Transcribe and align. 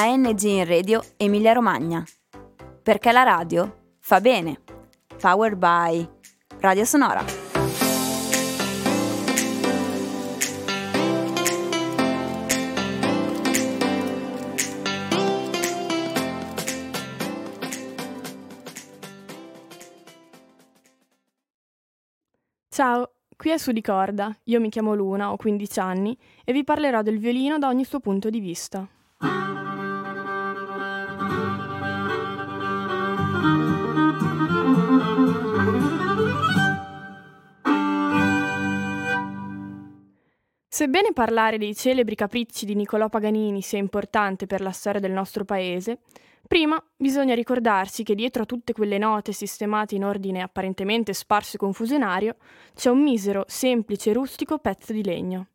ANG 0.00 0.42
in 0.42 0.64
Radio 0.64 1.02
Emilia 1.16 1.52
Romagna. 1.52 2.04
Perché 2.84 3.10
la 3.10 3.24
radio 3.24 3.96
fa 3.98 4.20
bene. 4.20 4.60
Powered 5.20 5.58
by 5.58 6.08
Radio 6.60 6.84
Sonora. 6.84 7.24
Ciao, 22.68 23.10
qui 23.36 23.50
è 23.50 23.58
Su 23.58 23.72
di 23.72 23.82
Corda. 23.82 24.32
Io 24.44 24.60
mi 24.60 24.68
chiamo 24.68 24.94
Luna, 24.94 25.32
ho 25.32 25.36
15 25.36 25.80
anni 25.80 26.16
e 26.44 26.52
vi 26.52 26.62
parlerò 26.62 27.02
del 27.02 27.18
violino 27.18 27.58
da 27.58 27.66
ogni 27.66 27.82
suo 27.84 27.98
punto 27.98 28.30
di 28.30 28.38
vista. 28.38 28.86
Sebbene 40.78 41.12
parlare 41.12 41.58
dei 41.58 41.74
celebri 41.74 42.14
capricci 42.14 42.64
di 42.64 42.76
Niccolò 42.76 43.08
Paganini 43.08 43.62
sia 43.62 43.80
importante 43.80 44.46
per 44.46 44.60
la 44.60 44.70
storia 44.70 45.00
del 45.00 45.10
nostro 45.10 45.44
paese, 45.44 46.02
prima 46.46 46.80
bisogna 46.96 47.34
ricordarsi 47.34 48.04
che 48.04 48.14
dietro 48.14 48.44
a 48.44 48.46
tutte 48.46 48.72
quelle 48.72 48.96
note 48.96 49.32
sistemate 49.32 49.96
in 49.96 50.04
ordine 50.04 50.40
apparentemente 50.40 51.14
sparso 51.14 51.56
e 51.56 51.58
confusionario 51.58 52.36
c'è 52.76 52.90
un 52.90 53.02
misero, 53.02 53.42
semplice 53.48 54.12
rustico 54.12 54.60
pezzo 54.60 54.92
di 54.92 55.02
legno. 55.02 55.48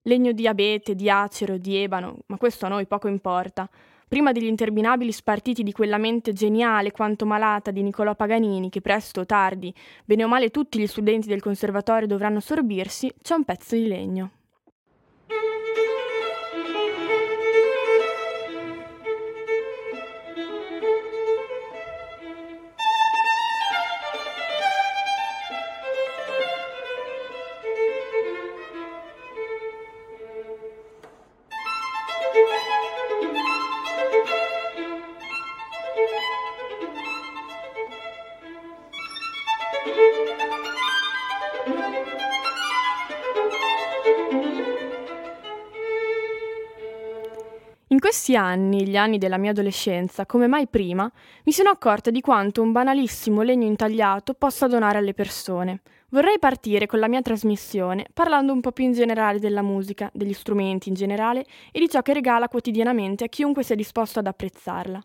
Legno 0.00 0.32
di 0.32 0.46
abete, 0.46 0.94
di 0.94 1.10
acero, 1.10 1.58
di 1.58 1.76
ebano, 1.76 2.20
ma 2.28 2.38
questo 2.38 2.64
a 2.64 2.70
noi 2.70 2.86
poco 2.86 3.08
importa, 3.08 3.68
prima 4.12 4.32
degli 4.32 4.44
interminabili 4.44 5.10
spartiti 5.10 5.62
di 5.62 5.72
quella 5.72 5.96
mente 5.96 6.34
geniale 6.34 6.90
quanto 6.90 7.24
malata 7.24 7.70
di 7.70 7.82
Niccolò 7.82 8.14
Paganini, 8.14 8.68
che 8.68 8.82
presto 8.82 9.20
o 9.20 9.24
tardi, 9.24 9.72
bene 10.04 10.24
o 10.24 10.28
male 10.28 10.50
tutti 10.50 10.78
gli 10.78 10.86
studenti 10.86 11.28
del 11.28 11.40
conservatorio 11.40 12.06
dovranno 12.06 12.38
sorbirsi, 12.38 13.10
c'è 13.22 13.32
un 13.32 13.44
pezzo 13.44 13.74
di 13.74 13.88
legno. 13.88 14.41
Questi 48.12 48.36
anni, 48.36 48.86
gli 48.86 48.96
anni 48.98 49.16
della 49.16 49.38
mia 49.38 49.52
adolescenza, 49.52 50.26
come 50.26 50.46
mai 50.46 50.66
prima, 50.66 51.10
mi 51.44 51.52
sono 51.52 51.70
accorta 51.70 52.10
di 52.10 52.20
quanto 52.20 52.60
un 52.60 52.70
banalissimo 52.70 53.40
legno 53.40 53.64
intagliato 53.64 54.34
possa 54.34 54.66
donare 54.66 54.98
alle 54.98 55.14
persone. 55.14 55.80
Vorrei 56.10 56.38
partire 56.38 56.84
con 56.84 56.98
la 56.98 57.08
mia 57.08 57.22
trasmissione 57.22 58.04
parlando 58.12 58.52
un 58.52 58.60
po' 58.60 58.70
più 58.70 58.84
in 58.84 58.92
generale 58.92 59.38
della 59.38 59.62
musica, 59.62 60.10
degli 60.12 60.34
strumenti 60.34 60.90
in 60.90 60.94
generale 60.94 61.46
e 61.72 61.80
di 61.80 61.88
ciò 61.88 62.02
che 62.02 62.12
regala 62.12 62.48
quotidianamente 62.48 63.24
a 63.24 63.28
chiunque 63.28 63.62
sia 63.62 63.76
disposto 63.76 64.18
ad 64.18 64.26
apprezzarla. 64.26 65.02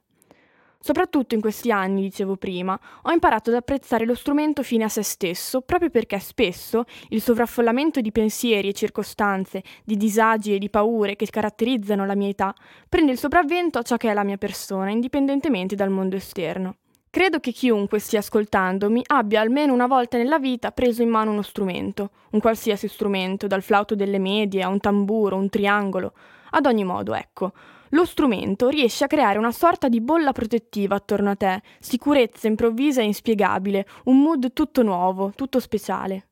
Soprattutto 0.88 1.36
in 1.36 1.42
questi 1.42 1.70
anni, 1.70 2.00
dicevo 2.00 2.38
prima, 2.38 2.80
ho 3.02 3.12
imparato 3.12 3.50
ad 3.50 3.58
apprezzare 3.58 4.06
lo 4.06 4.16
strumento 4.16 4.64
fine 4.64 4.86
a 4.86 4.88
se 4.88 5.04
stesso, 5.04 5.60
proprio 5.60 5.90
perché 5.90 6.18
spesso 6.18 6.86
il 7.10 7.22
sovraffollamento 7.22 8.00
di 8.00 8.14
pensieri 8.14 8.70
e 8.70 8.74
circostanze, 8.74 9.64
di 9.84 9.98
disagi 9.98 10.56
e 10.56 10.60
di 10.60 10.70
paure 10.70 11.18
che 11.18 11.26
caratterizzano 11.26 12.06
la 12.06 12.16
mia 12.16 12.30
età, 12.30 12.56
prende 12.88 13.12
il 13.12 13.18
sopravvento 13.18 13.80
a 13.80 13.82
ciò 13.82 13.98
che 13.98 14.10
è 14.10 14.14
la 14.14 14.24
mia 14.24 14.38
persona, 14.38 14.90
indipendentemente 14.90 15.76
dal 15.76 15.90
mondo 15.90 16.16
esterno. 16.16 16.78
Credo 17.10 17.42
che 17.42 17.52
chiunque 17.52 18.00
stia 18.00 18.20
ascoltandomi 18.20 19.02
abbia 19.08 19.42
almeno 19.42 19.74
una 19.74 19.88
volta 19.88 20.16
nella 20.16 20.40
vita 20.40 20.72
preso 20.72 21.02
in 21.02 21.10
mano 21.10 21.32
uno 21.32 21.42
strumento, 21.42 22.12
un 22.30 22.40
qualsiasi 22.40 22.88
strumento, 22.88 23.46
dal 23.46 23.62
flauto 23.62 23.94
delle 23.94 24.20
medie 24.20 24.64
a 24.64 24.70
un 24.70 24.80
tamburo, 24.80 25.36
un 25.36 25.50
triangolo. 25.50 26.14
Ad 26.52 26.66
ogni 26.66 26.86
modo, 26.86 27.14
ecco, 27.14 27.52
lo 27.90 28.06
strumento 28.06 28.70
riesce 28.70 29.04
a 29.04 29.08
creare 29.08 29.38
una 29.38 29.52
sorta 29.52 29.88
di 29.88 30.02
bolla 30.02 30.32
protettiva 30.32 30.96
attorno 30.96 31.32
a 31.32 31.36
te, 31.36 31.62
sicurezza 31.80 32.48
improvvisa 32.48 33.02
e 33.02 33.06
inspiegabile, 33.06 33.86
un 34.06 34.22
mood 34.22 34.54
tutto 34.54 34.84
nuovo, 34.84 35.32
tutto 35.36 35.60
speciale. 35.60 36.28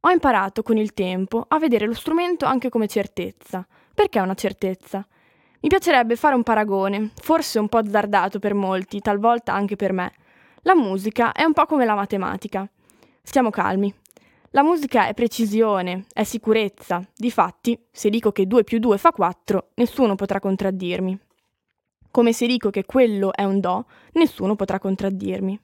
Ho 0.00 0.10
imparato 0.10 0.62
con 0.62 0.78
il 0.78 0.94
tempo 0.94 1.44
a 1.46 1.58
vedere 1.58 1.86
lo 1.86 1.92
strumento 1.92 2.46
anche 2.46 2.70
come 2.70 2.86
certezza. 2.86 3.66
Perché 3.92 4.18
una 4.18 4.34
certezza? 4.34 5.06
Mi 5.60 5.68
piacerebbe 5.68 6.16
fare 6.16 6.34
un 6.34 6.42
paragone, 6.42 7.10
forse 7.16 7.58
un 7.58 7.68
po' 7.68 7.78
azzardato 7.78 8.38
per 8.38 8.54
molti, 8.54 9.00
talvolta 9.00 9.52
anche 9.52 9.76
per 9.76 9.92
me. 9.92 10.10
La 10.62 10.74
musica 10.74 11.32
è 11.32 11.44
un 11.44 11.52
po' 11.52 11.66
come 11.66 11.84
la 11.84 11.94
matematica. 11.94 12.66
Stiamo 13.22 13.50
calmi. 13.50 13.94
La 14.52 14.64
musica 14.64 15.06
è 15.06 15.14
precisione, 15.14 16.06
è 16.12 16.24
sicurezza. 16.24 17.06
Difatti, 17.14 17.78
se 17.92 18.10
dico 18.10 18.32
che 18.32 18.48
2 18.48 18.64
più 18.64 18.80
2 18.80 18.98
fa 18.98 19.12
4, 19.12 19.68
nessuno 19.74 20.16
potrà 20.16 20.40
contraddirmi. 20.40 21.16
Come 22.10 22.32
se 22.32 22.48
dico 22.48 22.68
che 22.70 22.84
quello 22.84 23.32
è 23.32 23.44
un 23.44 23.60
Do, 23.60 23.86
nessuno 24.14 24.56
potrà 24.56 24.80
contraddirmi. 24.80 25.60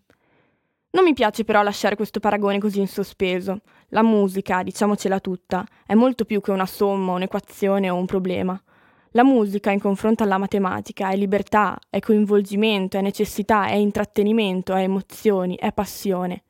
Non 0.91 1.02
mi 1.02 1.14
piace 1.14 1.42
però 1.42 1.62
lasciare 1.62 1.96
questo 1.96 2.20
paragone 2.20 2.60
così 2.60 2.78
in 2.78 2.86
sospeso. 2.86 3.62
La 3.88 4.04
musica, 4.04 4.62
diciamocela 4.62 5.19
tutta, 5.19 5.66
è 5.84 5.94
molto 5.94 6.25
più 6.25 6.41
che 6.41 6.52
una 6.52 6.64
somma, 6.64 7.14
un'equazione 7.14 7.91
o 7.91 7.96
un 7.96 8.06
problema. 8.06 8.62
La 9.10 9.25
musica 9.25 9.72
in 9.72 9.80
confronto 9.80 10.22
alla 10.22 10.38
matematica 10.38 11.10
è 11.10 11.16
libertà, 11.16 11.76
è 11.91 11.98
coinvolgimento, 11.98 12.98
è 12.98 13.00
necessità, 13.00 13.66
è 13.66 13.75
intrattenimento, 13.75 14.75
è 14.75 14.82
emozioni, 14.82 15.56
è 15.56 15.72
passione. 15.72 16.44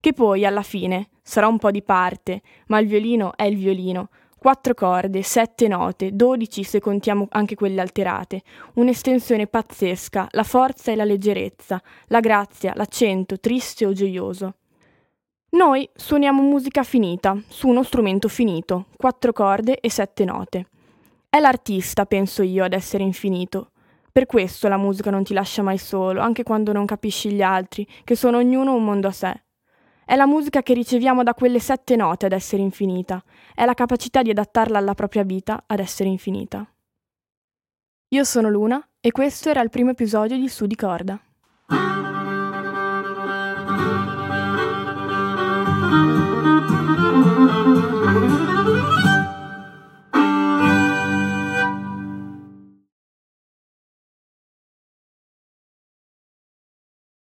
Che 0.00 0.12
poi, 0.12 0.44
alla 0.44 0.62
fine, 0.62 1.08
sarà 1.22 1.48
un 1.48 1.58
po' 1.58 1.72
di 1.72 1.82
parte, 1.82 2.42
ma 2.68 2.78
il 2.78 2.86
violino 2.86 3.36
è 3.36 3.44
il 3.44 3.56
violino. 3.56 4.10
Quattro 4.38 4.72
corde, 4.72 5.22
sette 5.24 5.66
note, 5.66 6.14
dodici 6.14 6.62
se 6.62 6.78
contiamo 6.78 7.26
anche 7.30 7.56
quelle 7.56 7.80
alterate, 7.80 8.42
un'estensione 8.74 9.48
pazzesca, 9.48 10.28
la 10.30 10.44
forza 10.44 10.92
e 10.92 10.94
la 10.94 11.04
leggerezza, 11.04 11.82
la 12.06 12.20
grazia, 12.20 12.72
l'accento, 12.76 13.40
triste 13.40 13.84
o 13.84 13.92
gioioso. 13.92 14.54
Noi 15.50 15.88
suoniamo 15.92 16.42
musica 16.42 16.84
finita, 16.84 17.36
su 17.48 17.66
uno 17.66 17.82
strumento 17.82 18.28
finito, 18.28 18.86
quattro 18.96 19.32
corde 19.32 19.80
e 19.80 19.90
sette 19.90 20.24
note. 20.24 20.68
È 21.28 21.40
l'artista, 21.40 22.06
penso 22.06 22.44
io, 22.44 22.62
ad 22.62 22.72
essere 22.72 23.02
infinito. 23.02 23.72
Per 24.12 24.26
questo 24.26 24.68
la 24.68 24.76
musica 24.76 25.10
non 25.10 25.24
ti 25.24 25.34
lascia 25.34 25.62
mai 25.62 25.78
solo, 25.78 26.20
anche 26.20 26.44
quando 26.44 26.72
non 26.72 26.86
capisci 26.86 27.32
gli 27.32 27.42
altri, 27.42 27.84
che 28.04 28.14
sono 28.14 28.36
ognuno 28.36 28.74
un 28.74 28.84
mondo 28.84 29.08
a 29.08 29.12
sé. 29.12 29.42
È 30.08 30.16
la 30.16 30.26
musica 30.26 30.62
che 30.62 30.72
riceviamo 30.72 31.22
da 31.22 31.34
quelle 31.34 31.60
sette 31.60 31.94
note 31.94 32.24
ad 32.24 32.32
essere 32.32 32.62
infinita, 32.62 33.22
è 33.54 33.66
la 33.66 33.74
capacità 33.74 34.22
di 34.22 34.30
adattarla 34.30 34.78
alla 34.78 34.94
propria 34.94 35.22
vita 35.22 35.64
ad 35.66 35.80
essere 35.80 36.08
infinita. 36.08 36.66
Io 38.08 38.24
sono 38.24 38.48
Luna 38.48 38.82
e 39.00 39.10
questo 39.10 39.50
era 39.50 39.60
il 39.60 39.68
primo 39.68 39.90
episodio 39.90 40.38
di 40.38 40.48
Su 40.48 40.64
di 40.64 40.76
Corda. 40.76 41.20